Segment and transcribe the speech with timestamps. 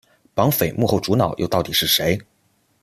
[0.33, 2.19] 绑匪幕后主脑又到底是谁？